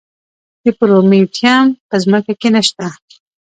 [0.63, 2.87] د پرومیټیم په ځمکه کې نه شته.